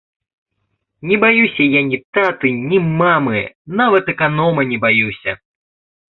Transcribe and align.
Не 1.09 1.17
баюся 1.23 1.65
я 1.73 1.81
ні 1.89 1.99
таты, 2.17 2.53
ні 2.71 2.79
мамы, 3.01 3.41
нават 3.81 4.09
аканома 4.15 4.65
не 4.71 4.77
баюся! 4.87 5.31